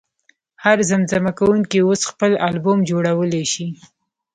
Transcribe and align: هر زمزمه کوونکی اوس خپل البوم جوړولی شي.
هر 0.63 0.77
زمزمه 0.89 1.31
کوونکی 1.39 1.79
اوس 1.83 2.01
خپل 2.11 2.31
البوم 2.47 2.79
جوړولی 2.89 3.43
شي. 3.53 3.67